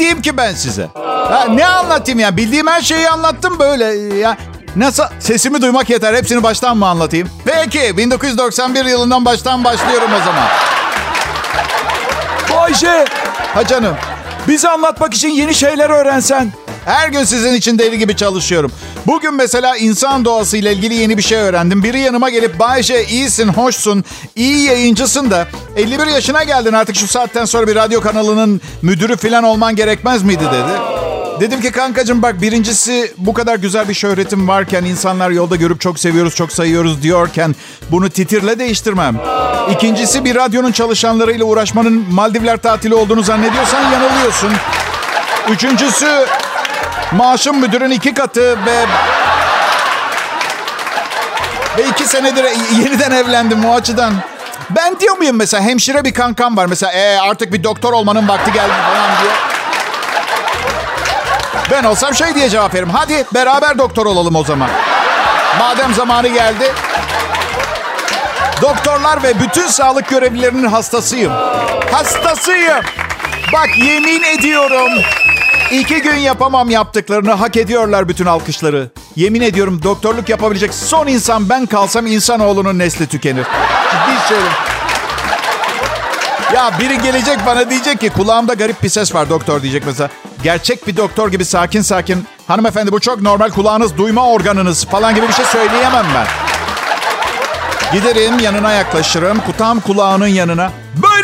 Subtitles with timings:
[0.00, 0.88] diyeyim ki ben size?
[0.94, 2.36] Ha, ne anlatayım ya?
[2.36, 3.84] Bildiğim her şeyi anlattım böyle
[4.18, 4.36] ya.
[4.76, 5.04] Nasıl?
[5.20, 6.14] Sesimi duymak yeter.
[6.14, 7.28] Hepsini baştan mı anlatayım?
[7.44, 7.96] Peki.
[7.96, 10.44] 1991 yılından baştan başlıyorum o zaman.
[12.56, 13.04] Bayce
[13.54, 13.96] Ha canım.
[14.48, 16.52] bize anlatmak için yeni şeyler öğrensen.
[16.84, 18.72] Her gün sizin için deli gibi çalışıyorum.
[19.06, 21.82] Bugün mesela insan doğası ile ilgili yeni bir şey öğrendim.
[21.82, 24.04] Biri yanıma gelip Bayce iyisin, hoşsun,
[24.36, 29.44] iyi yayıncısın da 51 yaşına geldin artık şu saatten sonra bir radyo kanalının müdürü falan
[29.44, 31.00] olman gerekmez miydi dedi.
[31.40, 35.98] Dedim ki kankacığım bak birincisi bu kadar güzel bir şöhretim varken insanlar yolda görüp çok
[35.98, 37.54] seviyoruz, çok sayıyoruz diyorken
[37.90, 39.16] bunu titirle değiştirmem.
[39.70, 44.50] İkincisi bir radyonun çalışanlarıyla uğraşmanın Maldivler tatili olduğunu zannediyorsan yanılıyorsun.
[45.50, 46.06] Üçüncüsü
[47.12, 48.86] maaşım müdürün iki katı ve...
[51.78, 52.44] Ve iki senedir
[52.78, 54.14] yeniden evlendim o açıdan.
[54.70, 56.66] Ben diyor muyum mesela hemşire bir kankam var.
[56.66, 59.32] Mesela ee, artık bir doktor olmanın vakti geldi falan diyor.
[61.70, 62.90] Ben olsam şey diye cevap veririm.
[62.90, 64.70] Hadi beraber doktor olalım o zaman.
[65.58, 66.72] Madem zamanı geldi.
[68.62, 71.32] Doktorlar ve bütün sağlık görevlilerinin hastasıyım.
[71.92, 72.80] Hastasıyım.
[73.52, 74.92] Bak yemin ediyorum.
[75.70, 78.90] İki gün yapamam yaptıklarını hak ediyorlar bütün alkışları.
[79.16, 83.44] Yemin ediyorum doktorluk yapabilecek son insan ben kalsam insanoğlunun nesli tükenir.
[83.44, 84.52] Ciddi söylüyorum.
[86.54, 90.10] Ya biri gelecek bana diyecek ki kulağımda garip bir ses var doktor diyecek mesela.
[90.42, 92.26] Gerçek bir doktor gibi sakin sakin.
[92.48, 96.26] Hanımefendi bu çok normal kulağınız duyma organınız falan gibi bir şey söyleyemem ben.
[97.92, 99.40] Giderim yanına yaklaşırım.
[99.46, 100.72] Kutam kulağının yanına.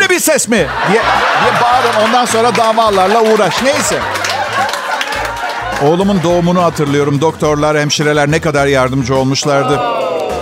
[0.06, 0.56] Böyle bir ses mi?
[0.90, 1.02] Diye,
[1.42, 2.06] diye bağırın.
[2.08, 3.62] Ondan sonra davalarla uğraş.
[3.62, 3.98] Neyse.
[5.82, 7.20] Oğlumun doğumunu hatırlıyorum.
[7.20, 9.80] Doktorlar, hemşireler ne kadar yardımcı olmuşlardı.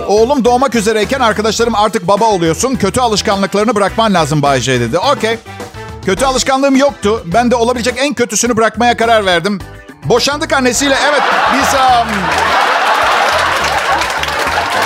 [0.07, 2.75] Oğlum doğmak üzereyken arkadaşlarım artık baba oluyorsun.
[2.75, 4.97] Kötü alışkanlıklarını bırakman lazım Bayce dedi.
[4.99, 5.37] Okey.
[6.05, 7.23] Kötü alışkanlığım yoktu.
[7.25, 9.59] Ben de olabilecek en kötüsünü bırakmaya karar verdim.
[10.03, 10.95] Boşandık annesiyle.
[11.09, 11.21] Evet
[11.53, 11.73] biz...
[11.73, 12.07] Um...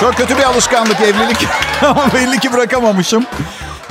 [0.00, 1.46] Çok kötü bir alışkanlık evlilik.
[1.82, 3.26] Ama belli ki bırakamamışım.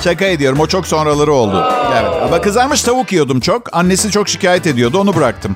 [0.04, 0.60] Şaka ediyorum.
[0.60, 1.72] O çok sonraları oldu.
[1.92, 2.12] Evet.
[2.24, 3.76] Ama kızarmış tavuk yiyordum çok.
[3.78, 5.00] Annesi çok şikayet ediyordu.
[5.00, 5.56] Onu bıraktım.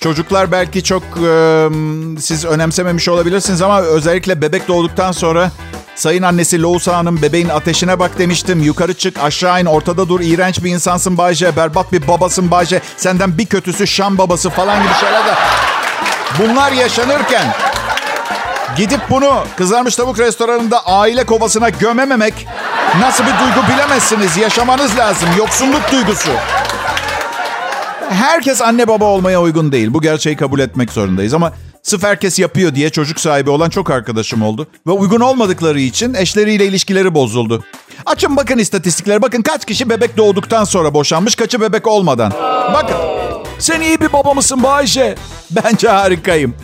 [0.00, 1.68] Çocuklar belki çok e,
[2.20, 5.50] siz önemsememiş olabilirsiniz ama özellikle bebek doğduktan sonra
[5.94, 8.62] Sayın annesi Loğusa Hanım bebeğin ateşine bak demiştim.
[8.62, 10.20] Yukarı çık aşağı in ortada dur.
[10.20, 11.56] İğrenç bir insansın Bayce.
[11.56, 12.80] Berbat bir babasın Bayce.
[12.96, 15.34] Senden bir kötüsü Şam babası falan gibi şeyler de.
[16.38, 17.54] Bunlar yaşanırken
[18.76, 22.46] gidip bunu kızarmış tavuk restoranında aile kovasına gömememek
[23.00, 24.36] nasıl bir duygu bilemezsiniz.
[24.36, 25.28] Yaşamanız lazım.
[25.38, 26.30] Yoksunluk duygusu.
[28.10, 29.94] Herkes anne baba olmaya uygun değil.
[29.94, 31.52] Bu gerçeği kabul etmek zorundayız ama
[31.82, 34.66] sırf herkes yapıyor diye çocuk sahibi olan çok arkadaşım oldu.
[34.86, 37.64] Ve uygun olmadıkları için eşleriyle ilişkileri bozuldu.
[38.06, 39.22] Açın bakın istatistiklere.
[39.22, 42.32] Bakın kaç kişi bebek doğduktan sonra boşanmış, kaçı bebek olmadan.
[42.74, 42.96] Bakın.
[43.58, 45.14] Sen iyi bir baba mısın Bayce?
[45.50, 46.54] Bence harikayım.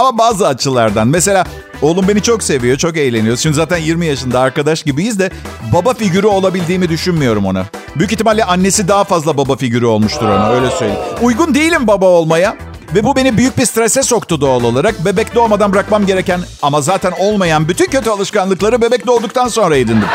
[0.00, 1.08] Ama bazı açılardan.
[1.08, 1.44] Mesela
[1.82, 3.40] oğlum beni çok seviyor, çok eğleniyoruz.
[3.40, 5.30] Şimdi zaten 20 yaşında arkadaş gibiyiz de
[5.72, 7.66] baba figürü olabildiğimi düşünmüyorum ona.
[7.96, 11.00] Büyük ihtimalle annesi daha fazla baba figürü olmuştur ona öyle söyleyeyim.
[11.22, 12.56] Uygun değilim baba olmaya.
[12.94, 15.04] Ve bu beni büyük bir strese soktu doğal olarak.
[15.04, 20.08] Bebek doğmadan bırakmam gereken ama zaten olmayan bütün kötü alışkanlıkları bebek doğduktan sonra edindim.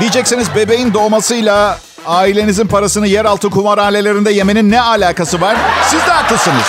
[0.00, 5.56] Diyeceksiniz bebeğin doğmasıyla ailenizin parasını yeraltı kumarhanelerinde yemenin ne alakası var?
[5.88, 6.66] Siz de haklısınız.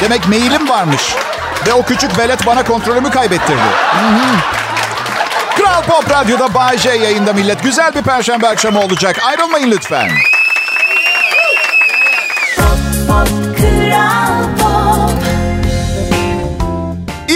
[0.00, 1.14] Demek mailim varmış.
[1.66, 3.60] Ve o küçük velet bana kontrolümü kaybettirdi.
[5.56, 7.62] Kral Pop Radyo'da Bay J yayında millet.
[7.62, 9.16] Güzel bir perşembe akşamı olacak.
[9.26, 10.10] Ayrılmayın lütfen.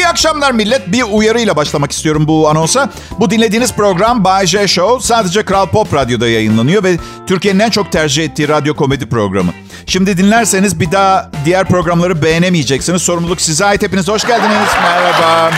[0.02, 0.92] İyi akşamlar millet.
[0.92, 2.90] Bir uyarıyla başlamak istiyorum bu anonsa.
[3.20, 6.96] Bu dinlediğiniz program Bay J Show sadece Kral Pop Radyo'da yayınlanıyor ve
[7.26, 9.52] Türkiye'nin en çok tercih ettiği radyo komedi programı.
[9.86, 13.02] Şimdi dinlerseniz bir daha diğer programları beğenemeyeceksiniz.
[13.02, 13.82] Sorumluluk size ait.
[13.82, 14.68] Hepiniz hoş geldiniz.
[14.82, 15.50] Merhaba.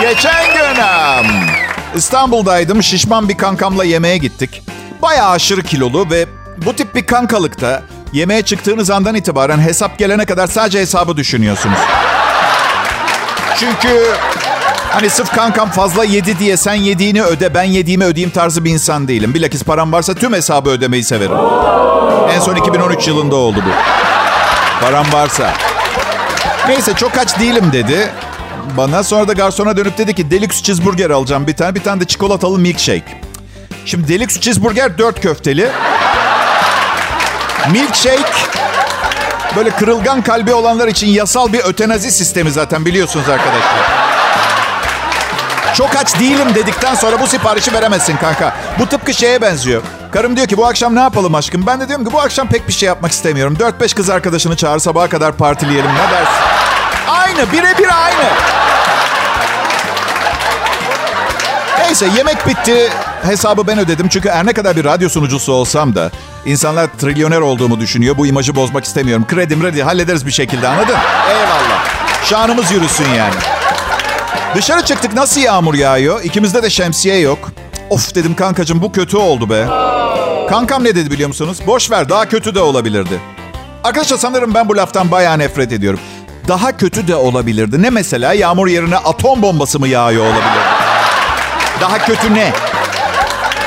[0.00, 0.82] Geçen gün
[1.96, 2.82] İstanbul'daydım.
[2.82, 4.62] Şişman bir kankamla yemeğe gittik.
[5.02, 6.26] Bayağı aşırı kilolu ve
[6.66, 7.82] bu tip bir kankalıkta
[8.12, 11.78] yemeğe çıktığınız andan itibaren hesap gelene kadar sadece hesabı düşünüyorsunuz.
[13.58, 14.06] Çünkü
[14.90, 19.08] hani sırf kankam fazla yedi diye sen yediğini öde, ben yediğimi ödeyeyim tarzı bir insan
[19.08, 19.34] değilim.
[19.34, 21.36] Bilakis param varsa tüm hesabı ödemeyi severim.
[22.34, 23.70] En son 2013 yılında oldu bu.
[24.84, 25.50] Param varsa.
[26.68, 28.10] Neyse çok aç değilim dedi
[28.76, 29.02] bana.
[29.02, 31.74] Sonra da garsona dönüp dedi ki deluxe cheeseburger alacağım bir tane.
[31.74, 33.20] Bir tane de çikolatalı milkshake.
[33.84, 35.70] Şimdi deluxe cheeseburger dört köfteli.
[37.72, 38.51] Milkshake
[39.56, 44.02] böyle kırılgan kalbi olanlar için yasal bir ötenazi sistemi zaten biliyorsunuz arkadaşlar.
[45.74, 48.54] Çok aç değilim dedikten sonra bu siparişi veremezsin kanka.
[48.78, 49.82] Bu tıpkı şeye benziyor.
[50.10, 51.66] Karım diyor ki bu akşam ne yapalım aşkım?
[51.66, 53.56] Ben de diyorum ki bu akşam pek bir şey yapmak istemiyorum.
[53.80, 56.42] 4-5 kız arkadaşını çağır sabaha kadar partileyelim ne dersin?
[57.08, 58.61] Aynı birebir aynı.
[61.92, 62.90] Neyse yemek bitti.
[63.22, 64.08] Hesabı ben ödedim.
[64.08, 66.10] Çünkü her ne kadar bir radyo sunucusu olsam da
[66.46, 68.18] insanlar trilyoner olduğumu düşünüyor.
[68.18, 69.26] Bu imajı bozmak istemiyorum.
[69.28, 70.96] Kredim redi hallederiz bir şekilde anladın?
[71.30, 71.84] Eyvallah.
[72.24, 73.34] Şanımız yürüsün yani.
[74.54, 76.24] Dışarı çıktık nasıl yağmur yağıyor?
[76.24, 77.52] İkimizde de şemsiye yok.
[77.90, 79.66] Of dedim kankacığım bu kötü oldu be.
[80.50, 81.58] Kankam ne dedi biliyor musunuz?
[81.66, 83.20] Boş ver daha kötü de olabilirdi.
[83.84, 86.00] Arkadaşlar sanırım ben bu laftan bayağı nefret ediyorum.
[86.48, 87.82] Daha kötü de olabilirdi.
[87.82, 90.71] Ne mesela yağmur yerine atom bombası mı yağıyor olabilirdi?
[91.82, 92.52] Daha kötü ne?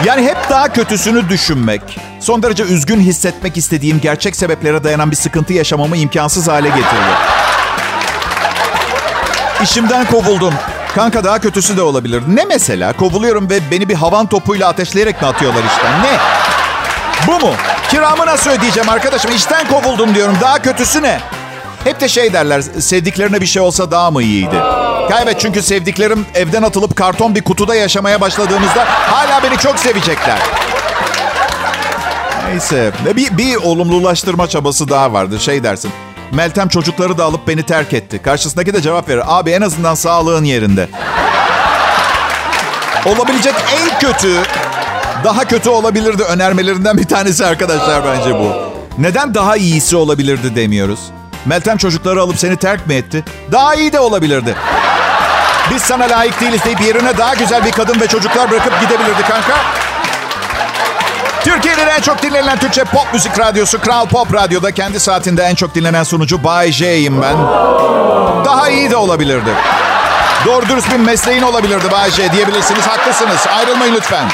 [0.06, 1.82] Yani hep daha kötüsünü düşünmek,
[2.20, 7.18] son derece üzgün hissetmek istediğim gerçek sebeplere dayanan bir sıkıntı yaşamamı imkansız hale getiriyor.
[9.64, 10.54] İşimden kovuldum.
[10.96, 12.24] Kanka daha kötüsü de olabilir.
[12.28, 12.94] Ne mesela?
[12.94, 16.04] Kovuluyorum ve beni bir havan topuyla ateşleyerek mi atıyorlar işten?
[16.04, 16.18] Ne?
[17.28, 17.54] Bu mu?
[17.90, 19.32] Kiramı nasıl ödeyeceğim arkadaşım?
[19.36, 20.38] İşten kovuldum diyorum.
[20.42, 21.20] Daha kötüsü ne?
[21.84, 24.56] Hep de şey derler, sevdiklerine bir şey olsa daha mı iyiydi?
[25.24, 30.40] Evet çünkü sevdiklerim evden atılıp karton bir kutuda yaşamaya başladığımızda hala beni çok sevecekler.
[32.50, 35.40] Neyse, bir, bir olumlulaştırma çabası daha vardı.
[35.40, 35.92] Şey dersin,
[36.32, 38.22] Meltem çocukları da alıp beni terk etti.
[38.22, 39.24] Karşısındaki de cevap verir.
[39.26, 40.90] Abi en azından sağlığın yerinde.
[43.06, 44.42] Olabilecek en kötü,
[45.24, 48.52] daha kötü olabilirdi önermelerinden bir tanesi arkadaşlar bence bu.
[48.98, 51.00] Neden daha iyisi olabilirdi demiyoruz?
[51.46, 53.24] Meltem çocukları alıp seni terk mi etti?
[53.52, 54.56] Daha iyi de olabilirdi.
[55.72, 59.54] Biz sana layık değiliz deyip yerine daha güzel bir kadın ve çocuklar bırakıp gidebilirdi kanka.
[61.44, 65.76] Türkiye'nin en çok dinlenen Türkçe pop müzik radyosu Kral Pop Radyo'da kendi saatinde en çok
[65.76, 67.38] dinlenen sunucu Bay J'yim ben.
[68.46, 69.50] Daha iyi de olabilirdi.
[70.46, 72.88] Doğru dürüst bir mesleğin olabilirdi Bay J diyebilirsiniz.
[72.88, 73.48] Haklısınız.
[73.58, 74.26] Ayrılmayın lütfen.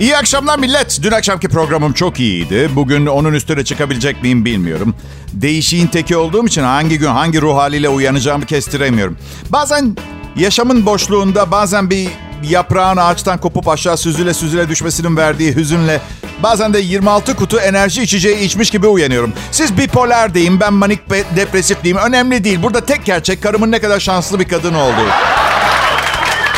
[0.00, 0.98] İyi akşamlar millet.
[1.02, 2.70] Dün akşamki programım çok iyiydi.
[2.74, 4.94] Bugün onun üstüne çıkabilecek miyim bilmiyorum.
[5.32, 9.18] Değişiğin teki olduğum için hangi gün hangi ruh haliyle uyanacağımı kestiremiyorum.
[9.50, 9.96] Bazen
[10.36, 12.08] yaşamın boşluğunda bazen bir
[12.42, 16.00] yaprağın ağaçtan kopup aşağı süzüle süzüle düşmesinin verdiği hüzünle
[16.42, 19.32] bazen de 26 kutu enerji içeceği içmiş gibi uyanıyorum.
[19.50, 22.04] Siz bipolar deyin, ben manik depresif diyeyim.
[22.06, 22.62] Önemli değil.
[22.62, 25.08] Burada tek gerçek karımın ne kadar şanslı bir kadın olduğu.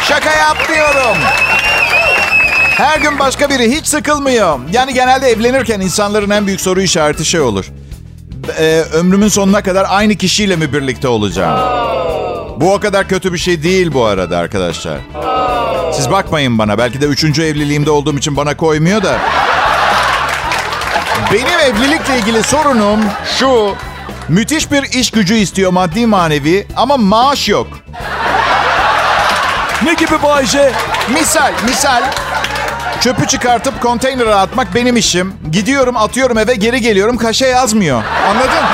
[0.09, 1.17] Şaka yapmıyorum.
[2.81, 4.59] Her gün başka biri hiç sıkılmıyor.
[4.73, 7.65] Yani genelde evlenirken insanların en büyük soru işareti şey olur.
[8.59, 11.61] Ee, ömrümün sonuna kadar aynı kişiyle mi birlikte olacağım?
[12.61, 14.99] Bu o kadar kötü bir şey değil bu arada arkadaşlar.
[15.93, 16.79] Siz bakmayın bana.
[16.79, 19.19] Belki de üçüncü evliliğimde olduğum için bana koymuyor da.
[21.33, 23.01] Benim evlilikle ilgili sorunum
[23.39, 23.75] şu.
[24.29, 27.67] Müthiş bir iş gücü istiyor maddi manevi ama maaş yok.
[29.85, 30.73] Ne gibi Bayce?
[31.15, 32.03] Misal, misal
[33.01, 35.35] Çöpü çıkartıp konteynere atmak benim işim.
[35.51, 37.17] Gidiyorum, atıyorum eve, geri geliyorum.
[37.17, 38.03] Kaşe yazmıyor.
[38.29, 38.65] Anladın?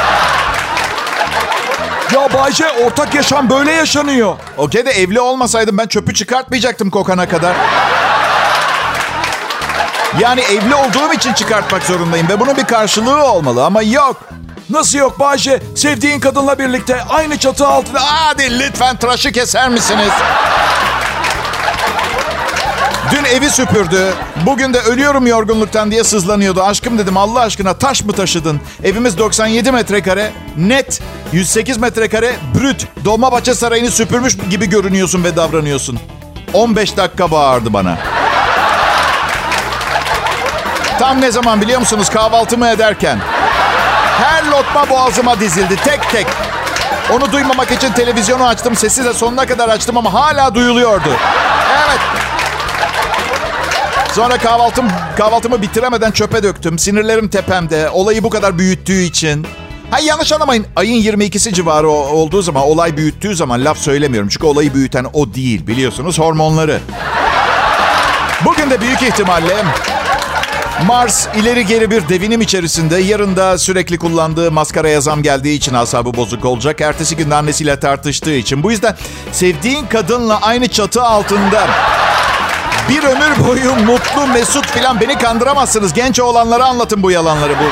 [2.14, 4.36] Ya Bayce ortak yaşam böyle yaşanıyor.
[4.56, 7.56] Okey de evli olmasaydım ben çöpü çıkartmayacaktım kokana kadar.
[10.20, 14.16] Yani evli olduğum için çıkartmak zorundayım ve bunun bir karşılığı olmalı ama yok.
[14.70, 15.62] Nasıl yok Bayce?
[15.76, 18.00] Sevdiğin kadınla birlikte aynı çatı altında...
[18.02, 20.12] Hadi lütfen tıraşı keser misiniz?
[23.10, 24.14] Dün evi süpürdü.
[24.46, 26.62] Bugün de ölüyorum yorgunluktan diye sızlanıyordu.
[26.62, 28.60] Aşkım dedim Allah aşkına taş mı taşıdın?
[28.84, 30.32] Evimiz 97 metrekare.
[30.56, 31.00] Net
[31.32, 32.86] 108 metrekare brüt.
[33.04, 35.98] Dolmabahçe Sarayı'nı süpürmüş gibi görünüyorsun ve davranıyorsun.
[36.52, 37.98] 15 dakika bağırdı bana.
[40.98, 43.18] Tam ne zaman biliyor musunuz kahvaltımı ederken?
[44.22, 46.26] Her lokma boğazıma dizildi tek tek.
[47.10, 48.76] Onu duymamak için televizyonu açtım.
[48.76, 51.10] Sesi de sonuna kadar açtım ama hala duyuluyordu.
[51.86, 52.00] Evet.
[54.16, 56.78] Sonra kahvaltım kahvaltımı bitiremeden çöpe döktüm.
[56.78, 57.90] Sinirlerim tepemde.
[57.90, 59.46] Olayı bu kadar büyüttüğü için.
[59.90, 60.66] Ha yanlış anlamayın.
[60.76, 64.28] Ayın 22'si civarı olduğu zaman, olay büyüttüğü zaman laf söylemiyorum.
[64.28, 66.80] Çünkü olayı büyüten o değil biliyorsunuz hormonları.
[68.44, 69.64] Bugün de büyük ihtimalle
[70.86, 72.96] Mars ileri geri bir devinim içerisinde.
[72.96, 76.80] Yarın da sürekli kullandığı maskaraya zam geldiği için asabı bozuk olacak.
[76.80, 78.62] Ertesi gün annesiyle tartıştığı için.
[78.62, 78.96] Bu yüzden
[79.32, 81.68] sevdiğin kadınla aynı çatı altında
[82.88, 85.92] bir ömür boyu mutlu, mesut filan beni kandıramazsınız.
[85.92, 87.52] Genç olanlara anlatın bu yalanları.
[87.52, 87.64] Bu,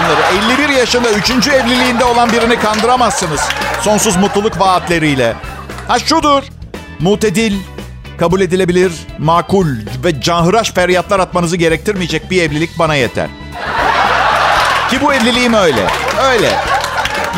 [0.00, 0.20] bunları.
[0.58, 1.30] 51 yaşında 3.
[1.48, 3.40] evliliğinde olan birini kandıramazsınız.
[3.82, 5.34] Sonsuz mutluluk vaatleriyle.
[5.88, 6.42] Ha şudur.
[7.00, 7.56] Mutedil,
[8.18, 9.66] kabul edilebilir, makul
[10.04, 13.28] ve canhıraş feryatlar atmanızı gerektirmeyecek bir evlilik bana yeter.
[14.90, 15.86] Ki bu evliliğim öyle.
[16.30, 16.50] Öyle.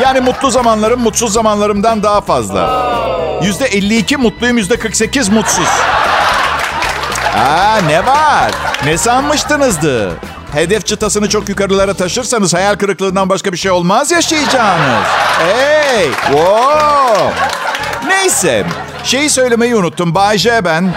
[0.02, 2.90] Yani mutlu zamanlarım mutsuz zamanlarımdan daha fazla.
[3.42, 5.68] Yüzde 52 mutluyum, yüzde 48 mutsuz.
[7.36, 8.50] Aa ne var?
[8.84, 10.12] Ne sanmıştınızdı?
[10.52, 15.06] Hedef çıtasını çok yukarılara taşırsanız hayal kırıklığından başka bir şey olmaz yaşayacağınız.
[15.38, 16.10] Hey!
[16.26, 17.30] Wow!
[18.06, 18.66] Neyse.
[19.04, 20.14] Şeyi söylemeyi unuttum.
[20.14, 20.94] Bay J ben.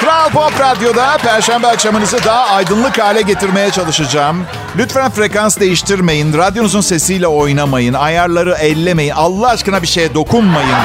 [0.00, 4.46] Kral Pop Radyo'da Perşembe akşamınızı daha aydınlık hale getirmeye çalışacağım.
[4.78, 6.38] Lütfen frekans değiştirmeyin.
[6.38, 7.94] Radyonuzun sesiyle oynamayın.
[7.94, 9.10] Ayarları ellemeyin.
[9.10, 10.76] Allah aşkına bir şeye dokunmayın.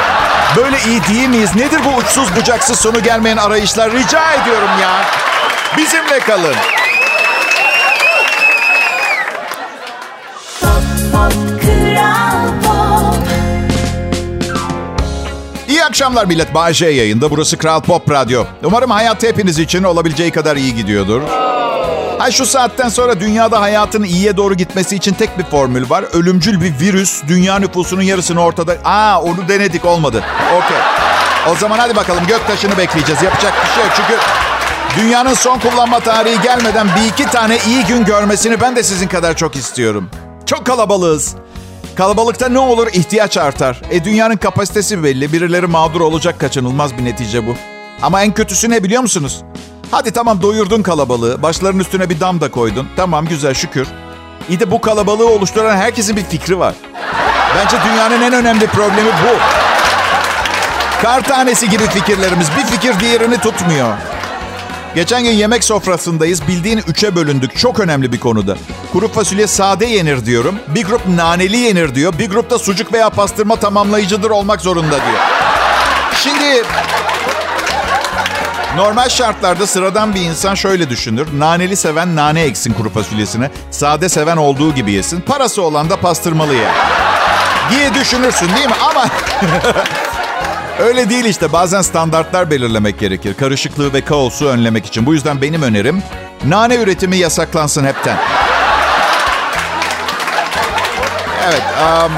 [0.58, 1.56] Böyle iyi değil miyiz?
[1.56, 3.92] Nedir bu uçsuz bucaksız sonu gelmeyen arayışlar?
[3.92, 5.06] Rica ediyorum ya.
[5.78, 6.56] Bizimle kalın.
[15.70, 16.48] İyi akşamlar millet.
[16.72, 17.32] J yayında.
[17.32, 18.46] Burası Kral Pop Radyo.
[18.64, 21.22] Umarım hayat hepiniz için olabileceği kadar iyi gidiyordur.
[22.18, 26.06] Ha şu saatten sonra dünyada hayatın iyiye doğru gitmesi için tek bir formül var.
[26.14, 28.78] Ölümcül bir virüs dünya nüfusunun yarısını ortada...
[28.86, 30.24] Aa onu denedik olmadı.
[30.58, 30.78] Okey.
[31.52, 33.22] O zaman hadi bakalım göktaşını bekleyeceğiz.
[33.24, 34.20] Yapacak bir şey yok çünkü...
[35.02, 39.36] Dünyanın son kullanma tarihi gelmeden bir iki tane iyi gün görmesini ben de sizin kadar
[39.36, 40.10] çok istiyorum.
[40.46, 41.36] Çok kalabalığız.
[41.96, 43.82] Kalabalıkta ne olur ihtiyaç artar.
[43.92, 45.34] E dünyanın kapasitesi belli.
[45.34, 47.56] Birileri mağdur olacak kaçınılmaz bir netice bu.
[48.02, 49.44] Ama en kötüsü ne biliyor musunuz?
[49.92, 51.42] Hadi tamam doyurdun kalabalığı.
[51.42, 52.88] Başlarının üstüne bir dam da koydun.
[52.96, 53.88] Tamam güzel şükür.
[54.50, 56.76] İyi de bu kalabalığı oluşturan herkesin bir fikri var.
[57.56, 59.38] Bence dünyanın en önemli problemi bu.
[61.02, 62.48] Kar tanesi gibi fikirlerimiz.
[62.58, 63.94] Bir fikir diğerini tutmuyor.
[64.96, 66.48] Geçen gün yemek sofrasındayız.
[66.48, 67.58] Bildiğin üçe bölündük.
[67.58, 68.58] Çok önemli bir konuda.
[68.94, 70.56] Kuru fasulye sade yenir diyorum.
[70.68, 72.14] Bir grup naneli yenir diyor.
[72.20, 75.20] Bir grupta sucuk veya pastırma tamamlayıcıdır olmak zorunda diyor.
[76.24, 76.64] Şimdi
[78.76, 81.28] normal şartlarda sıradan bir insan şöyle düşünür.
[81.38, 83.52] Naneli seven nane eksin kuru fasulyesine.
[83.72, 85.22] Sade seven olduğu gibi yesin.
[85.22, 86.72] Parası olan da pastırmalı yer.
[87.72, 88.76] Diye düşünürsün değil mi?
[88.90, 89.06] Ama
[90.80, 91.54] Öyle değil işte.
[91.54, 93.34] Bazen standartlar belirlemek gerekir.
[93.34, 95.06] Karışıklığı ve kaosu önlemek için.
[95.06, 96.04] Bu yüzden benim önerim
[96.46, 98.18] nane üretimi yasaklansın hepten.
[101.46, 101.64] Evet.
[101.82, 102.12] Um,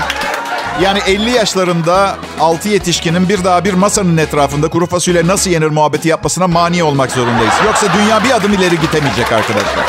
[0.81, 6.07] yani 50 yaşlarında 6 yetişkinin bir daha bir masanın etrafında kuru fasulye nasıl yenir muhabbeti
[6.07, 7.53] yapmasına mani olmak zorundayız.
[7.65, 9.85] Yoksa dünya bir adım ileri gidemeyecek arkadaşlar.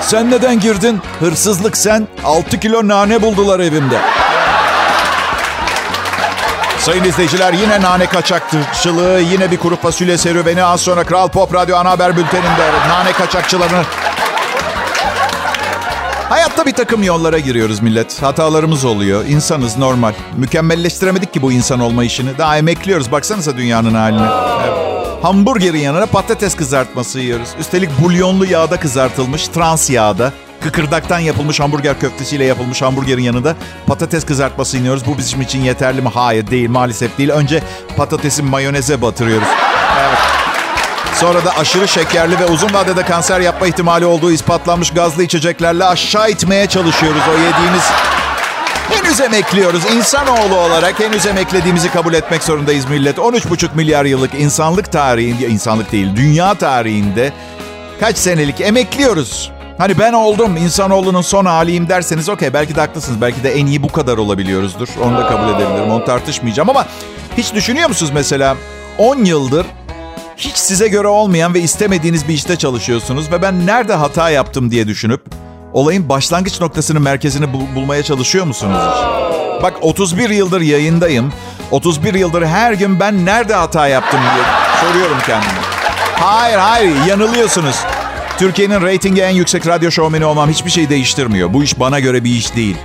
[0.00, 1.00] Sen neden girdin?
[1.20, 2.08] Hırsızlık sen.
[2.24, 3.98] 6 kilo nane buldular evimde.
[6.78, 10.64] Sayın izleyiciler yine nane kaçakçılığı, yine bir kuru fasulye serüveni.
[10.64, 13.82] Az sonra Kral Pop Radyo ana haber bülteninde nane kaçakçılarını...
[16.28, 18.22] Hayatta bir takım yollara giriyoruz millet.
[18.22, 19.24] Hatalarımız oluyor.
[19.28, 20.12] İnsanız normal.
[20.36, 22.38] Mükemmelleştiremedik ki bu insan olma işini.
[22.38, 23.12] Daha emekliyoruz.
[23.12, 24.26] Baksanıza dünyanın haline.
[24.68, 25.24] Evet.
[25.24, 27.48] Hamburgerin yanına patates kızartması yiyoruz.
[27.60, 30.32] Üstelik bulyonlu yağda kızartılmış, trans yağda.
[30.60, 33.56] Kıkırdaktan yapılmış hamburger köftesiyle yapılmış hamburgerin yanında
[33.86, 35.06] patates kızartması iniyoruz.
[35.06, 36.08] Bu bizim için yeterli mi?
[36.14, 37.30] Hayır değil maalesef değil.
[37.30, 37.62] Önce
[37.96, 39.48] patatesi mayoneze batırıyoruz.
[41.20, 46.30] Sonra da aşırı şekerli ve uzun vadede kanser yapma ihtimali olduğu ispatlanmış gazlı içeceklerle aşağı
[46.30, 47.82] itmeye çalışıyoruz o yediğimiz
[48.88, 49.82] Henüz emekliyoruz.
[49.96, 53.18] İnsanoğlu olarak henüz emeklediğimizi kabul etmek zorundayız millet.
[53.18, 57.32] 13,5 milyar yıllık insanlık tarihinde, insanlık değil, dünya tarihinde
[58.00, 59.52] kaç senelik emekliyoruz.
[59.78, 63.20] Hani ben oldum, insanoğlunun son haliyim derseniz okey belki de haklısınız.
[63.20, 64.88] Belki de en iyi bu kadar olabiliyoruzdur.
[65.02, 66.70] Onu da kabul edebilirim, onu tartışmayacağım.
[66.70, 66.86] Ama
[67.36, 68.56] hiç düşünüyor musunuz mesela
[68.98, 69.66] 10 yıldır
[70.38, 74.86] hiç size göre olmayan ve istemediğiniz bir işte çalışıyorsunuz ve ben nerede hata yaptım diye
[74.88, 75.20] düşünüp
[75.72, 78.82] olayın başlangıç noktasının merkezini bul- bulmaya çalışıyor musunuz?
[79.62, 81.32] Bak 31 yıldır yayındayım.
[81.70, 84.44] 31 yıldır her gün ben nerede hata yaptım diye
[84.80, 85.52] soruyorum kendime.
[86.20, 87.76] Hayır hayır yanılıyorsunuz.
[88.38, 91.52] Türkiye'nin reytingi en yüksek radyo şovmeni olmam hiçbir şey değiştirmiyor.
[91.52, 92.76] Bu iş bana göre bir iş değil.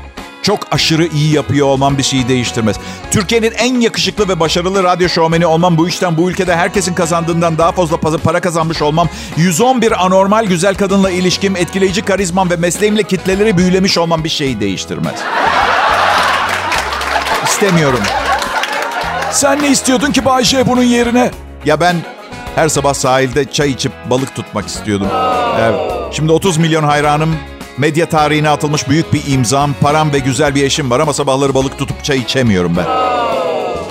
[0.44, 2.76] Çok aşırı iyi yapıyor olmam bir şeyi değiştirmez.
[3.12, 7.72] Türkiye'nin en yakışıklı ve başarılı radyo şovmeni olmam bu işten bu ülkede herkesin kazandığından daha
[7.72, 13.98] fazla para kazanmış olmam, 111 anormal güzel kadınla ilişkim, etkileyici karizmam ve mesleğimle kitleleri büyülemiş
[13.98, 15.16] olmam bir şeyi değiştirmez.
[17.44, 18.00] İstemiyorum.
[19.32, 21.32] Sen ne istiyordun ki Bayşe bunun yerine?
[21.66, 21.96] Ya ben
[22.56, 25.08] her sabah sahilde çay içip balık tutmak istiyordum.
[25.60, 25.80] Evet.
[26.12, 27.36] Şimdi 30 milyon hayranım,
[27.78, 31.78] medya tarihine atılmış büyük bir imzam, param ve güzel bir eşim var ama sabahları balık
[31.78, 32.86] tutup çay içemiyorum ben.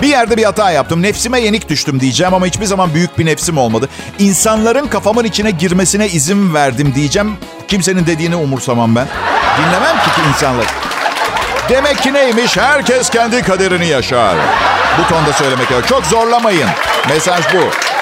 [0.01, 1.01] Bir yerde bir hata yaptım.
[1.01, 3.89] Nefsime yenik düştüm diyeceğim ama hiçbir zaman büyük bir nefsim olmadı.
[4.19, 7.33] İnsanların kafamın içine girmesine izin verdim diyeceğim.
[7.67, 9.07] Kimsenin dediğini umursamam ben.
[9.57, 10.65] Dinlemem ki, ki insanlar.
[11.69, 12.57] Demek ki neymiş?
[12.57, 14.35] Herkes kendi kaderini yaşar.
[14.99, 15.87] Bu tonda söylemek öyle.
[15.87, 16.69] Çok zorlamayın.
[17.09, 17.92] Mesaj bu.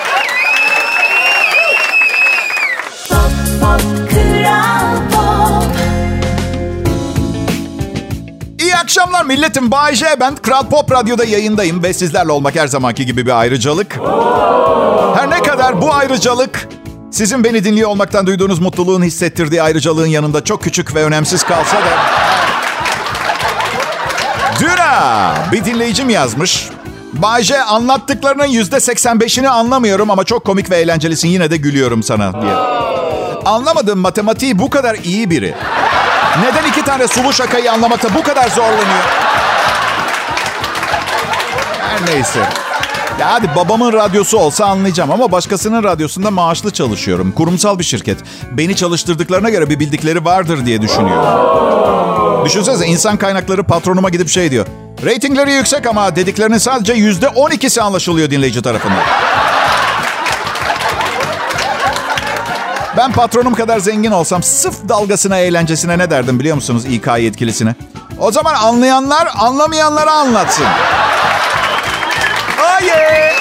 [9.21, 9.71] Selamlar milletim.
[9.71, 10.05] Bay J.
[10.19, 13.99] Ben Kral Pop Radyo'da yayındayım ve sizlerle olmak her zamanki gibi bir ayrıcalık.
[15.15, 16.67] Her ne kadar bu ayrıcalık
[17.11, 21.89] sizin beni dinliyor olmaktan duyduğunuz mutluluğun hissettirdiği ayrıcalığın yanında çok küçük ve önemsiz kalsa da...
[24.59, 26.69] Düna bir dinleyicim yazmış.
[27.13, 32.53] Bayce anlattıklarının yüzde 85'ini anlamıyorum ama çok komik ve eğlencelisin yine de gülüyorum sana diye.
[33.45, 35.55] Anlamadığım matematiği bu kadar iyi biri.
[36.43, 39.03] Neden iki tane sulu şakayı anlamakta bu kadar zorlanıyor?
[41.79, 42.39] Her neyse.
[43.19, 47.31] Ya hadi babamın radyosu olsa anlayacağım ama başkasının radyosunda maaşlı çalışıyorum.
[47.31, 48.17] Kurumsal bir şirket.
[48.51, 52.45] Beni çalıştırdıklarına göre bir bildikleri vardır diye düşünüyorum.
[52.45, 54.65] Düşünsenize insan kaynakları patronuma gidip şey diyor.
[55.05, 59.03] Ratingleri yüksek ama dediklerinin sadece yüzde on ikisi anlaşılıyor dinleyici tarafından.
[63.01, 67.75] Ben patronum kadar zengin olsam sırf dalgasına, eğlencesine ne derdim biliyor musunuz İK yetkilisine?
[68.19, 70.65] O zaman anlayanlar anlamayanlara anlatsın.
[72.57, 73.35] Hayır.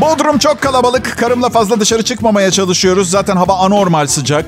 [0.00, 1.18] Bodrum çok kalabalık.
[1.18, 3.10] Karımla fazla dışarı çıkmamaya çalışıyoruz.
[3.10, 4.44] Zaten hava anormal sıcak.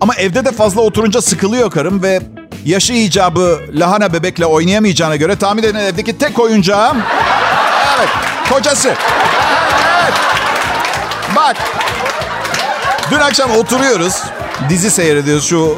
[0.00, 2.20] Ama evde de fazla oturunca sıkılıyor karım ve
[2.64, 7.02] yaşı icabı lahana bebekle oynayamayacağına göre tahmin edin evdeki tek oyuncağım...
[7.98, 8.08] Evet,
[8.52, 8.94] kocası.
[11.40, 11.56] Bak.
[13.10, 14.22] Dün akşam oturuyoruz.
[14.68, 15.44] Dizi seyrediyoruz.
[15.44, 15.74] Şu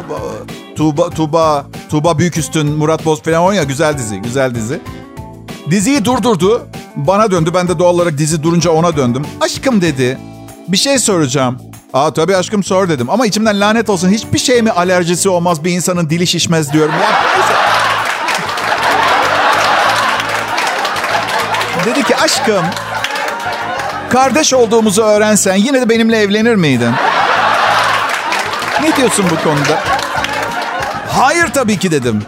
[0.76, 3.64] Tuğba, Tuğba, Tuğba Büyüküstün, Murat Boz falan oynuyor.
[3.64, 4.81] Güzel dizi, güzel dizi.
[5.71, 6.66] Diziyi durdurdu.
[6.97, 7.50] Bana döndü.
[7.54, 9.23] Ben de doğal olarak dizi durunca ona döndüm.
[9.40, 10.19] Aşkım dedi.
[10.69, 11.59] Bir şey soracağım.
[11.92, 13.11] Aa tabii aşkım sor dedim.
[13.11, 16.95] Ama içimden lanet olsun hiçbir şey mi alerjisi olmaz bir insanın dili şişmez diyorum.
[17.00, 17.23] Ya.
[21.87, 22.64] Dedi ki aşkım
[24.12, 26.92] kardeş olduğumuzu öğrensen yine de benimle evlenir miydin?
[28.83, 29.83] Ne diyorsun bu konuda?
[31.08, 32.23] Hayır tabii ki dedim.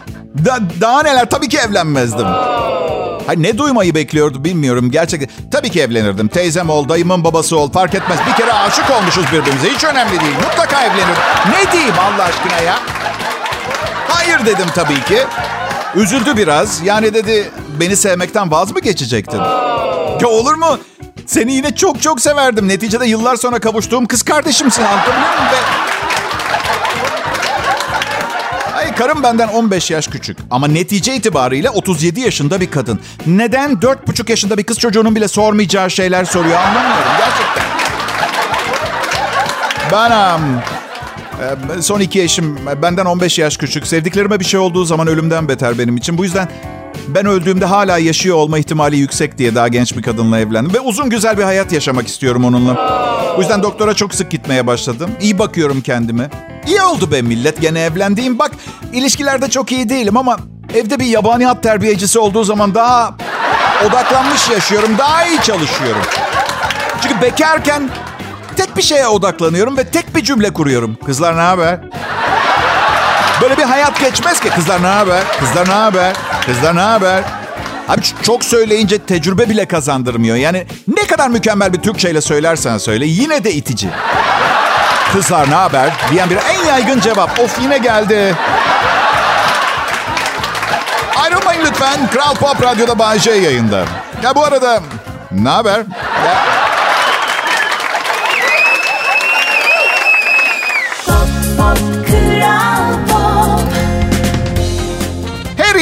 [0.44, 2.26] Da, daha neler tabii ki evlenmezdim.
[3.26, 5.28] Hayır, ne duymayı bekliyordu bilmiyorum gerçekten.
[5.50, 6.28] Tabii ki evlenirdim.
[6.28, 8.18] Teyzem ol, dayımın babası ol fark etmez.
[8.28, 9.70] Bir kere aşık olmuşuz birbirimize.
[9.70, 10.34] Hiç önemli değil.
[10.44, 11.16] Mutlaka evlenir.
[11.50, 12.78] Ne diyeyim Allah aşkına ya?
[14.08, 15.18] Hayır dedim tabii ki.
[15.94, 16.80] Üzüldü biraz.
[16.84, 19.40] Yani dedi beni sevmekten vaz mı geçecektin?
[20.20, 20.78] Ya olur mu?
[21.26, 22.68] Seni yine çok çok severdim.
[22.68, 25.52] Neticede yıllar sonra kavuştuğum kız kardeşimsin anlatabiliyor muyum?
[25.52, 25.56] Ve...
[28.76, 30.38] Ay karım benden 15 yaş küçük.
[30.50, 33.00] Ama netice itibariyle 37 yaşında bir kadın.
[33.26, 37.64] Neden 4,5 yaşında bir kız çocuğunun bile sormayacağı şeyler soruyor anlamıyorum gerçekten.
[39.92, 43.86] Ben um, son iki eşim benden 15 yaş küçük.
[43.86, 46.18] Sevdiklerime bir şey olduğu zaman ölümden beter benim için.
[46.18, 46.48] Bu yüzden
[47.08, 50.74] ben öldüğümde hala yaşıyor olma ihtimali yüksek diye daha genç bir kadınla evlendim.
[50.74, 52.76] Ve uzun güzel bir hayat yaşamak istiyorum onunla.
[53.36, 55.10] Bu yüzden doktora çok sık gitmeye başladım.
[55.20, 56.30] İyi bakıyorum kendime.
[56.66, 58.38] İyi oldu be millet gene evlendiğim.
[58.38, 58.50] Bak
[58.92, 60.36] ilişkilerde çok iyi değilim ama
[60.74, 63.14] evde bir yabani at terbiyecisi olduğu zaman daha
[63.86, 64.90] odaklanmış yaşıyorum.
[64.98, 66.02] Daha iyi çalışıyorum.
[67.02, 67.90] Çünkü bekarken
[68.56, 70.96] tek bir şeye odaklanıyorum ve tek bir cümle kuruyorum.
[71.06, 71.80] Kızlar ne haber?
[73.42, 74.50] Böyle bir hayat geçmez ki.
[74.50, 75.22] Kızlar ne haber?
[75.40, 76.12] Kızlar ne haber?
[76.46, 77.22] Kızlar ne haber?
[77.88, 80.36] Abi çok söyleyince tecrübe bile kazandırmıyor.
[80.36, 83.90] Yani ne kadar mükemmel bir Türkçeyle söylersen söyle yine de itici.
[85.12, 85.90] Kızlar ne haber?
[86.10, 87.40] Diyen bir en yaygın cevap.
[87.40, 88.34] Of yine geldi.
[91.22, 92.10] Ayrılmayın lütfen.
[92.10, 93.84] Kral Pop Radyo'da J yayında.
[94.22, 94.80] Ya bu arada
[95.32, 95.78] ne haber?
[96.26, 96.53] Ya...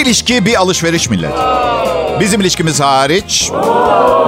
[0.02, 1.32] ilişki bir alışveriş millet.
[2.20, 3.50] Bizim ilişkimiz hariç.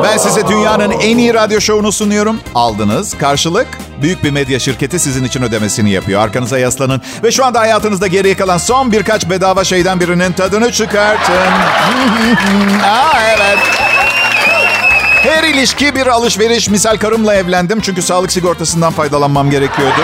[0.05, 2.41] Ben size dünyanın en iyi radyo şovunu sunuyorum.
[2.55, 3.19] Aldınız.
[3.19, 3.67] Karşılık
[4.03, 6.21] büyük bir medya şirketi sizin için ödemesini yapıyor.
[6.21, 11.35] Arkanıza yaslanın ve şu anda hayatınızda geriye kalan son birkaç bedava şeyden birinin tadını çıkartın.
[12.85, 13.59] Aa evet.
[15.23, 16.69] Her ilişki bir alışveriş.
[16.69, 20.01] Misal karımla evlendim çünkü sağlık sigortasından faydalanmam gerekiyordu.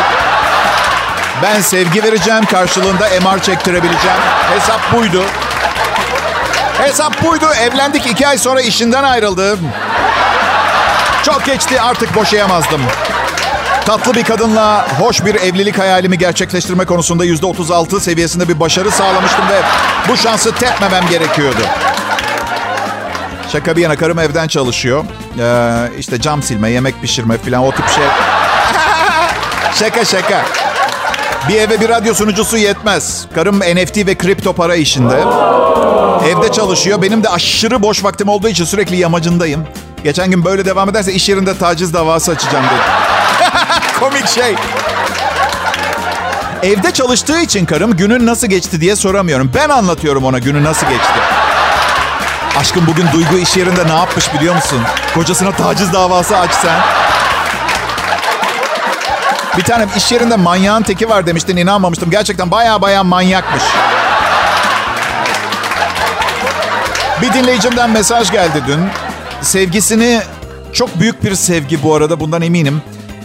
[1.43, 4.19] Ben sevgi vereceğim, karşılığında MR çektirebileceğim.
[4.55, 5.23] Hesap buydu.
[6.81, 7.45] Hesap buydu.
[7.61, 9.59] Evlendik iki ay sonra işinden ayrıldım.
[11.23, 12.81] Çok geçti artık boşayamazdım.
[13.85, 19.45] Tatlı bir kadınla hoş bir evlilik hayalimi gerçekleştirme konusunda yüzde 36 seviyesinde bir başarı sağlamıştım
[19.49, 19.63] ve
[20.09, 21.61] bu şansı tepmemem gerekiyordu.
[23.53, 25.05] Şaka bir yana karım evden çalışıyor.
[25.39, 28.05] Ee, işte cam silme, yemek pişirme falan o tip şey.
[29.75, 30.45] şaka şaka.
[31.49, 33.27] Bir eve bir radyo sunucusu yetmez.
[33.35, 35.25] Karım NFT ve kripto para işinde.
[36.31, 37.03] Evde çalışıyor.
[37.03, 39.67] Benim de aşırı boş vaktim olduğu için sürekli yamacındayım.
[40.05, 42.81] Geçen gün böyle devam ederse iş yerinde taciz davası açacağım dedi.
[44.01, 44.55] Komik şey.
[46.63, 49.53] Evde çalıştığı için karım günün nasıl geçti diye soramıyorum.
[49.55, 51.21] Ben anlatıyorum ona günün nasıl geçti.
[52.59, 54.81] Aşkım bugün Duygu iş yerinde ne yapmış biliyor musun?
[55.15, 56.81] Kocasına taciz davası açsan.
[59.59, 62.11] Bir tane iş yerinde manyağın teki var demiştin inanmamıştım.
[62.11, 63.63] Gerçekten baya baya manyakmış.
[67.23, 68.81] Bir dinleyicimden mesaj geldi dün.
[69.43, 70.21] Sevgisini
[70.73, 72.83] çok büyük bir sevgi bu arada bundan eminim.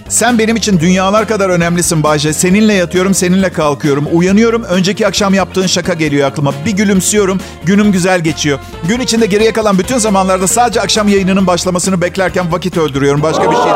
[0.10, 2.34] Sen benim için dünyalar kadar önemlisin Bayce.
[2.34, 4.08] Seninle yatıyorum, seninle kalkıyorum.
[4.14, 6.54] Uyanıyorum, önceki akşam yaptığın şaka geliyor aklıma.
[6.66, 8.60] Bir gülümsüyorum, günüm güzel geçiyor.
[8.84, 13.24] Gün içinde geriye kalan bütün zamanlarda sadece akşam yayınının başlamasını beklerken vakit öldürüyorum.
[13.24, 13.72] Başka bir şey.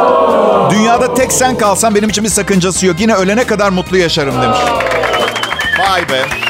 [0.71, 2.99] Dünyada tek sen kalsan benim için bir sakıncası yok.
[2.99, 4.59] Yine ölene kadar mutlu yaşarım demiş.
[5.79, 6.48] Vay be.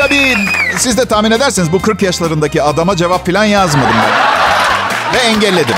[0.00, 0.36] Tabii
[0.78, 5.14] siz de tahmin edersiniz bu 40 yaşlarındaki adama cevap falan yazmadım ben.
[5.14, 5.74] Ve engelledim.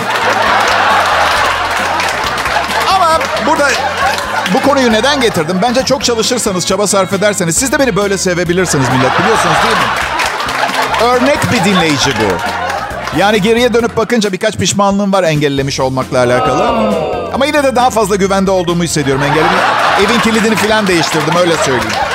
[2.94, 3.68] Ama burada
[4.54, 5.58] bu konuyu neden getirdim?
[5.62, 9.20] Bence çok çalışırsanız, çaba sarf ederseniz siz de beni böyle sevebilirsiniz millet.
[9.20, 9.92] Biliyorsunuz değil mi?
[11.12, 12.36] Örnek bir dinleyici bu.
[13.18, 16.62] Yani geriye dönüp bakınca birkaç pişmanlığım var engellemiş olmakla alakalı.
[17.34, 19.56] Ama yine de daha fazla güvende olduğumu hissediyorum engellemi.
[20.06, 22.11] Evin kilidini falan değiştirdim öyle söyleyeyim.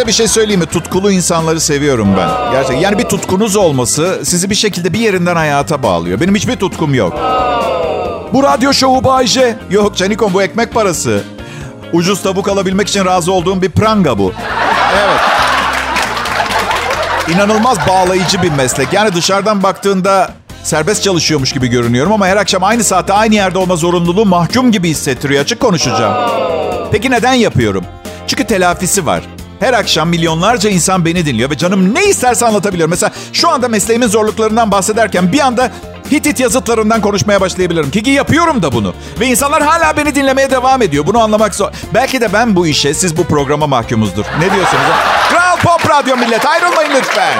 [0.00, 0.66] Size bir şey söyleyeyim mi?
[0.66, 2.52] Tutkulu insanları seviyorum ben.
[2.52, 2.80] Gerçekten.
[2.80, 6.20] Yani bir tutkunuz olması sizi bir şekilde bir yerinden hayata bağlıyor.
[6.20, 7.12] Benim hiçbir tutkum yok.
[8.32, 9.56] Bu radyo şovu Bayce.
[9.70, 11.22] Yok Canikom bu ekmek parası.
[11.92, 14.32] Ucuz tavuk alabilmek için razı olduğum bir pranga bu.
[14.98, 15.20] Evet.
[17.34, 18.92] İnanılmaz bağlayıcı bir meslek.
[18.92, 20.30] Yani dışarıdan baktığında
[20.62, 24.88] serbest çalışıyormuş gibi görünüyorum ama her akşam aynı saatte aynı yerde olma zorunluluğu mahkum gibi
[24.88, 25.42] hissettiriyor.
[25.42, 26.30] Açık konuşacağım.
[26.92, 27.84] Peki neden yapıyorum?
[28.26, 29.22] Çünkü telafisi var.
[29.60, 32.90] Her akşam milyonlarca insan beni dinliyor ve canım ne isterse anlatabiliyorum.
[32.90, 35.70] Mesela şu anda mesleğimin zorluklarından bahsederken bir anda
[36.12, 37.90] Hitit yazıtlarından konuşmaya başlayabilirim.
[37.90, 38.94] Ki yapıyorum da bunu.
[39.20, 41.06] Ve insanlar hala beni dinlemeye devam ediyor.
[41.06, 41.70] Bunu anlamak zor.
[41.94, 44.24] Belki de ben bu işe, siz bu programa mahkumuzdur.
[44.38, 44.84] Ne diyorsunuz?
[45.28, 47.38] Kral Pop Radyo millet ayrılmayın lütfen.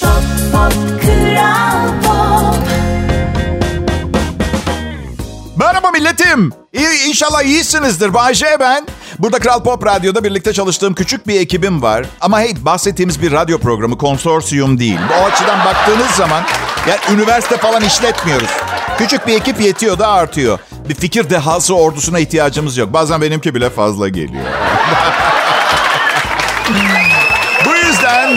[0.00, 2.56] Pop, pop, Kral Pop.
[5.56, 6.52] Merhaba milletim.
[6.72, 8.14] İyi, inşallah iyisinizdir.
[8.14, 8.86] Bayce ben.
[9.18, 12.06] Burada Kral Pop Radyo'da birlikte çalıştığım küçük bir ekibim var.
[12.20, 14.98] Ama hey bahsettiğimiz bir radyo programı konsorsiyum değil.
[15.20, 16.42] O açıdan baktığınız zaman
[16.88, 18.50] yani üniversite falan işletmiyoruz.
[18.98, 20.58] Küçük bir ekip yetiyor da artıyor.
[20.88, 22.92] Bir fikir dehası ordusuna ihtiyacımız yok.
[22.92, 24.44] Bazen benimki bile fazla geliyor.
[27.66, 28.36] Bu yüzden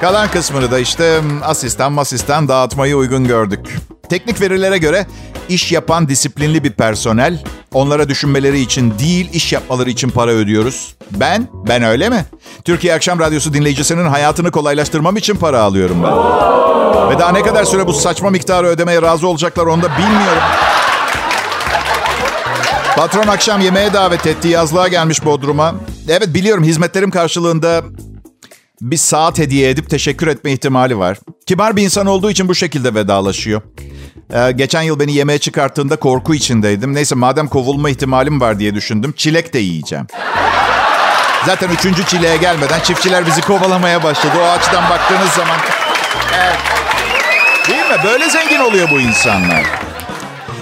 [0.00, 3.78] kalan kısmını da işte asistan masistan dağıtmayı uygun gördük.
[4.08, 5.06] Teknik verilere göre
[5.48, 7.42] iş yapan disiplinli bir personel.
[7.74, 10.94] Onlara düşünmeleri için değil, iş yapmaları için para ödüyoruz.
[11.10, 11.48] Ben?
[11.68, 12.24] Ben öyle mi?
[12.64, 16.12] Türkiye Akşam Radyosu dinleyicisinin hayatını kolaylaştırmam için para alıyorum ben.
[17.10, 20.42] Ve daha ne kadar süre bu saçma miktarı ödemeye razı olacaklar onu da bilmiyorum.
[22.96, 24.48] Patron akşam yemeğe davet etti.
[24.48, 25.74] Yazlığa gelmiş Bodrum'a.
[26.08, 27.82] Evet biliyorum hizmetlerim karşılığında
[28.80, 31.18] bir saat hediye edip teşekkür etme ihtimali var.
[31.46, 33.62] Kibar bir insan olduğu için bu şekilde vedalaşıyor.
[34.34, 36.94] Ee, geçen yıl beni yemeğe çıkarttığında korku içindeydim.
[36.94, 39.14] Neyse madem kovulma ihtimalim var diye düşündüm.
[39.16, 40.06] Çilek de yiyeceğim.
[41.46, 44.34] Zaten üçüncü çileğe gelmeden çiftçiler bizi kovalamaya başladı.
[44.40, 45.56] O açıdan baktığınız zaman...
[46.34, 46.58] Evet.
[47.68, 47.96] Değil mi?
[48.04, 49.64] Böyle zengin oluyor bu insanlar.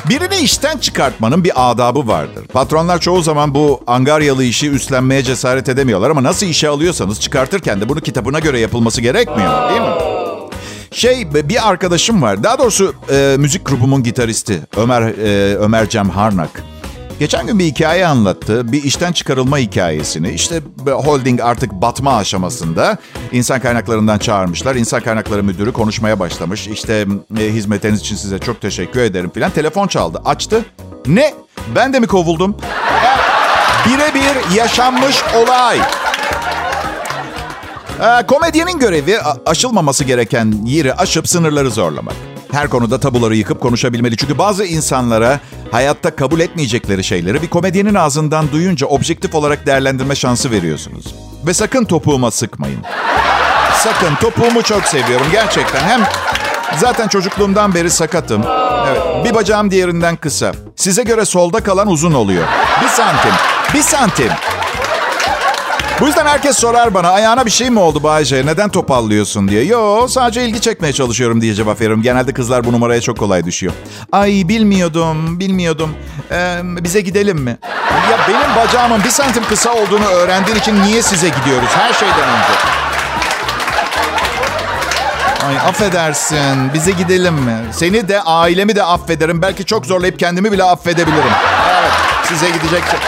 [0.09, 2.47] Birini işten çıkartmanın bir adabı vardır.
[2.53, 7.89] Patronlar çoğu zaman bu angaryalı işi üstlenmeye cesaret edemiyorlar ama nasıl işe alıyorsanız çıkartırken de
[7.89, 10.22] bunu kitabına göre yapılması gerekmiyor, değil mi?
[10.93, 12.43] Şey bir arkadaşım var.
[12.43, 16.63] Daha doğrusu e, müzik grubumun gitaristi Ömer e, Ömer Cem Harnak.
[17.19, 18.73] Geçen gün bir hikaye anlattı.
[18.73, 20.31] Bir işten çıkarılma hikayesini.
[20.31, 22.97] İşte holding artık batma aşamasında.
[23.33, 24.75] İnsan kaynaklarından çağırmışlar.
[24.75, 26.69] İnsan kaynakları müdürü konuşmaya başlamış.
[26.69, 27.07] İşte
[27.41, 29.51] e, hizmetleriniz için size çok teşekkür ederim filan.
[29.51, 30.23] Telefon çaldı.
[30.25, 30.65] Açtı.
[31.07, 31.35] Ne?
[31.75, 32.57] Ben de mi kovuldum?
[33.87, 35.79] Birebir yaşanmış olay.
[38.03, 42.15] Ee, komedyenin görevi aşılmaması gereken yeri aşıp sınırları zorlamak.
[42.53, 44.17] Her konuda tabuları yıkıp konuşabilmeli.
[44.17, 50.51] Çünkü bazı insanlara hayatta kabul etmeyecekleri şeyleri bir komedyenin ağzından duyunca objektif olarak değerlendirme şansı
[50.51, 51.15] veriyorsunuz.
[51.47, 52.81] Ve sakın topuğuma sıkmayın.
[53.77, 55.81] Sakın topuğumu çok seviyorum gerçekten.
[55.81, 56.01] Hem
[56.79, 58.43] zaten çocukluğumdan beri sakatım.
[58.89, 60.53] Evet, bir bacağım diğerinden kısa.
[60.77, 62.45] Size göre solda kalan uzun oluyor.
[62.83, 63.33] Bir santim.
[63.75, 64.33] Bir santim.
[66.03, 68.47] Bu yüzden herkes sorar bana ayağına bir şey mi oldu Bayce?
[68.47, 69.65] Neden topallıyorsun diye.
[69.65, 72.03] Yo sadece ilgi çekmeye çalışıyorum diye cevap veriyorum.
[72.03, 73.73] Genelde kızlar bu numaraya çok kolay düşüyor.
[74.13, 75.95] Ay bilmiyordum, bilmiyordum.
[76.33, 77.59] Ee, bize gidelim mi?
[78.11, 82.53] Ya benim bacağımın bir santim kısa olduğunu öğrendiğin için niye size gidiyoruz her şeyden önce?
[85.47, 86.75] Ay affedersin.
[86.75, 87.57] Bize gidelim mi?
[87.73, 89.43] Seni de ailemi de affederim.
[89.43, 91.33] Belki çok zorlayıp kendimi bile affedebilirim.
[91.71, 91.93] Evet.
[92.29, 92.99] Size gideceksin.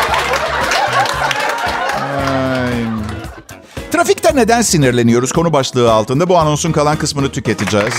[4.05, 6.29] Trafikte neden sinirleniyoruz konu başlığı altında.
[6.29, 7.95] Bu anonsun kalan kısmını tüketeceğiz.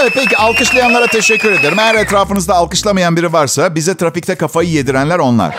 [0.00, 1.78] Evet peki alkışlayanlara teşekkür ederim.
[1.78, 5.56] Eğer etrafınızda alkışlamayan biri varsa bize trafikte kafayı yedirenler onlar.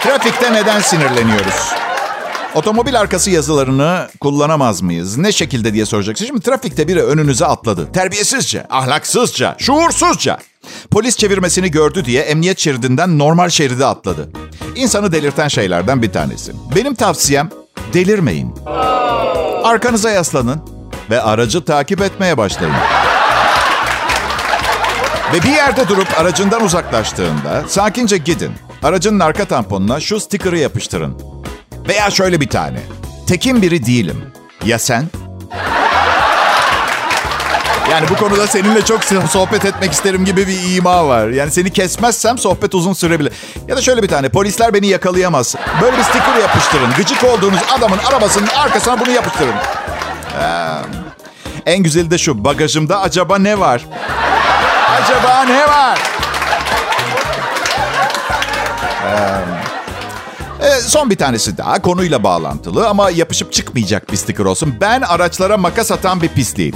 [0.00, 1.72] Trafikte neden sinirleniyoruz?
[2.54, 5.16] Otomobil arkası yazılarını kullanamaz mıyız?
[5.18, 6.26] Ne şekilde diye soracaksın.
[6.26, 7.92] Şimdi trafikte biri önünüze atladı.
[7.92, 10.38] Terbiyesizce, ahlaksızca, şuursuzca.
[10.90, 14.28] Polis çevirmesini gördü diye emniyet şeridinden normal şeride atladı.
[14.76, 16.52] İnsanı delirten şeylerden bir tanesi.
[16.76, 17.50] Benim tavsiyem
[17.92, 18.54] delirmeyin.
[19.64, 20.60] Arkanıza yaslanın
[21.10, 22.74] ve aracı takip etmeye başlayın.
[25.34, 28.52] Ve bir yerde durup aracından uzaklaştığında sakince gidin.
[28.82, 31.18] Aracının arka tamponuna şu sticker'ı yapıştırın.
[31.88, 32.78] Veya şöyle bir tane.
[33.26, 34.16] Tekin biri değilim.
[34.64, 35.04] Ya sen?
[37.90, 41.28] Yani bu konuda seninle çok sohbet etmek isterim gibi bir ima var.
[41.28, 43.32] Yani seni kesmezsem sohbet uzun sürebilir.
[43.68, 44.28] Ya da şöyle bir tane.
[44.28, 45.54] Polisler beni yakalayamaz.
[45.82, 46.90] Böyle bir sticker yapıştırın.
[46.96, 49.54] Gıcık olduğunuz adamın arabasının arkasına bunu yapıştırın.
[50.42, 50.68] Ee,
[51.66, 52.44] en güzeli de şu.
[52.44, 53.86] Bagajımda acaba ne var?
[55.02, 55.98] Acaba ne var?
[60.62, 64.74] Ee, son bir tanesi daha konuyla bağlantılı ama yapışıp çıkmayacak bir sticker olsun.
[64.80, 66.74] Ben araçlara makas atan bir pisliğim.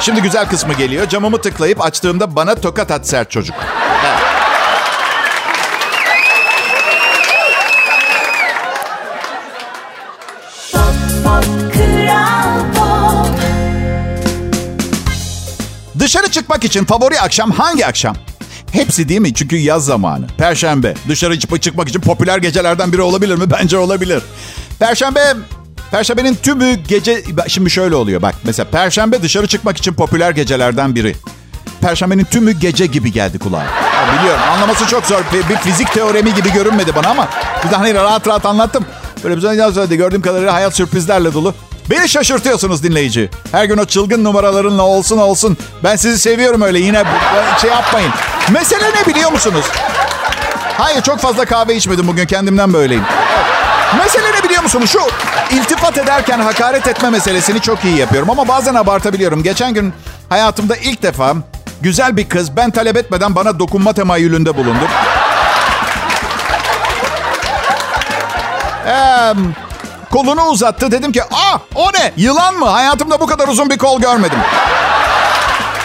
[0.00, 1.08] Şimdi güzel kısmı geliyor.
[1.08, 3.56] Camımı tıklayıp açtığımda bana tokat at sert çocuk.
[15.98, 18.16] Dışarı çıkmak için favori akşam hangi akşam?
[18.72, 19.34] Hepsi değil mi?
[19.34, 20.26] Çünkü yaz zamanı.
[20.38, 20.94] Perşembe.
[21.08, 23.50] Dışarı çıkmak için popüler gecelerden biri olabilir mi?
[23.50, 24.22] Bence olabilir.
[24.78, 25.34] Perşembe
[25.90, 27.22] Perşembenin tümü gece...
[27.48, 28.34] Şimdi şöyle oluyor bak.
[28.44, 31.16] Mesela Perşembe dışarı çıkmak için popüler gecelerden biri.
[31.80, 33.66] Perşembenin tümü gece gibi geldi kulağa.
[34.18, 35.20] Biliyorum anlaması çok zor.
[35.32, 37.28] Bir, bir fizik teoremi gibi görünmedi bana ama...
[37.64, 38.84] Bir daha rahat rahat anlattım.
[39.24, 41.54] Böyle bir sonra gördüğüm kadarıyla hayat sürprizlerle dolu.
[41.90, 43.30] Beni şaşırtıyorsunuz dinleyici.
[43.52, 45.56] Her gün o çılgın numaralarınla olsun olsun.
[45.84, 47.04] Ben sizi seviyorum öyle yine
[47.60, 48.10] şey yapmayın.
[48.50, 49.64] Mesele ne biliyor musunuz?
[50.78, 53.04] Hayır çok fazla kahve içmedim bugün kendimden böyleyim.
[53.98, 54.37] Mesele ne
[54.74, 54.90] musunuz?
[54.90, 55.00] Şu
[55.56, 59.42] iltifat ederken hakaret etme meselesini çok iyi yapıyorum ama bazen abartabiliyorum.
[59.42, 59.94] Geçen gün
[60.28, 61.34] hayatımda ilk defa
[61.80, 64.84] güzel bir kız ben talep etmeden bana dokunma temayülünde bulundu.
[68.86, 69.34] Eee
[70.10, 70.90] kolunu uzattı.
[70.92, 72.66] Dedim ki aa o ne yılan mı?
[72.66, 74.38] Hayatımda bu kadar uzun bir kol görmedim.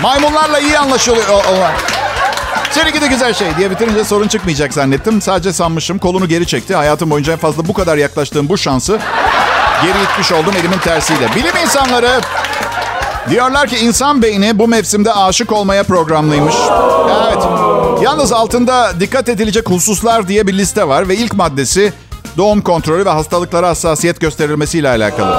[0.02, 1.44] Maymunlarla iyi anlaşılıyor.
[2.74, 5.22] Seni gidi güzel şey diye bitirince sorun çıkmayacak zannettim.
[5.22, 6.00] Sadece sanmışım.
[6.00, 6.76] Kolunu geri çekti.
[6.76, 9.00] Hayatım boyunca en fazla bu kadar yaklaştığım bu şansı
[9.84, 11.28] geri itmiş oldum elimin tersiyle.
[11.36, 12.22] Bilim insanları
[13.30, 16.56] diyorlar ki insan beyni bu mevsimde aşık olmaya programlıymış.
[17.26, 17.44] Evet.
[18.04, 21.94] Yalnız altında dikkat edilecek hususlar diye bir liste var ve ilk maddesi
[22.38, 25.36] doğum kontrolü ve hastalıklara hassasiyet gösterilmesiyle alakalı.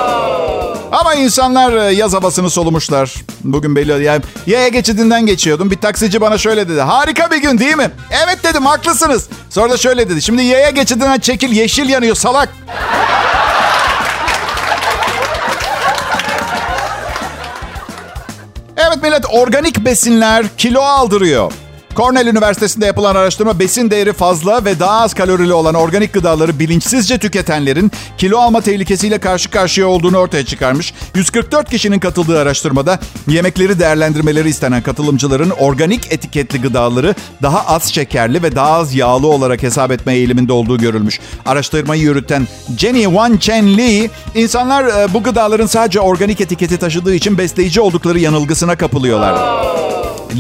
[0.95, 3.15] Ama insanlar e, yaz havasını solumuşlar.
[3.45, 5.71] Bugün belli yani yaya geçidinden geçiyordum.
[5.71, 6.81] Bir taksici bana şöyle dedi.
[6.81, 7.91] Harika bir gün değil mi?
[8.25, 9.29] Evet dedim haklısınız.
[9.51, 10.23] Sonra da şöyle dedi.
[10.23, 12.49] Şimdi yaya geçidinden çekil yeşil yanıyor salak.
[18.77, 21.53] Evet millet organik besinler kilo aldırıyor.
[21.97, 27.19] Cornell Üniversitesi'nde yapılan araştırma besin değeri fazla ve daha az kalorili olan organik gıdaları bilinçsizce
[27.19, 30.95] tüketenlerin kilo alma tehlikesiyle karşı karşıya olduğunu ortaya çıkarmış.
[31.15, 38.57] 144 kişinin katıldığı araştırmada yemekleri değerlendirmeleri istenen katılımcıların organik etiketli gıdaları daha az şekerli ve
[38.57, 41.21] daha az yağlı olarak hesap etme eğiliminde olduğu görülmüş.
[41.47, 47.39] Araştırmayı yürüten Jenny Wan Chen Lee, insanlar e, bu gıdaların sadece organik etiketi taşıdığı için
[47.39, 49.65] besleyici oldukları yanılgısına kapılıyorlar.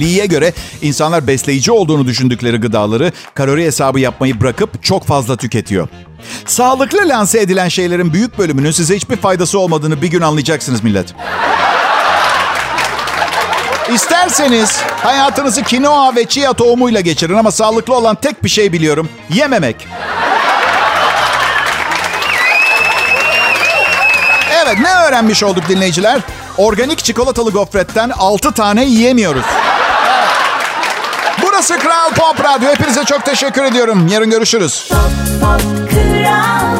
[0.00, 5.88] Lee'ye göre insanlar besleyici olduğunu düşündükleri gıdaları kalori hesabı yapmayı bırakıp çok fazla tüketiyor.
[6.46, 11.14] Sağlıklı lanse edilen şeylerin büyük bölümünün size hiçbir faydası olmadığını bir gün anlayacaksınız millet.
[13.94, 19.08] İsterseniz hayatınızı kinoa ve chia tohumuyla geçirin ama sağlıklı olan tek bir şey biliyorum.
[19.34, 19.76] Yememek.
[24.64, 26.20] Evet ne öğrenmiş olduk dinleyiciler?
[26.58, 29.44] Organik çikolatalı gofretten 6 tane yiyemiyoruz.
[31.68, 32.68] Burası Kral Pop Radyo.
[32.70, 34.08] Hepinize çok teşekkür ediyorum.
[34.08, 34.88] Yarın görüşürüz.
[34.88, 35.00] Pop
[35.40, 36.73] Pop Kral